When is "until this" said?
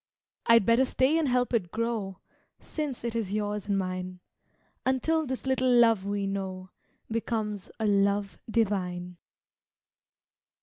4.83-5.45